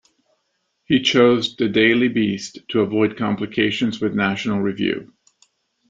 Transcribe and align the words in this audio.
He 0.83 1.03
chose 1.03 1.57
"The 1.57 1.69
Daily 1.69 2.07
Beast" 2.07 2.57
to 2.69 2.81
avoid 2.81 3.17
complications 3.17 4.01
with 4.01 4.15
"National 4.15 4.59
Review". 4.59 5.13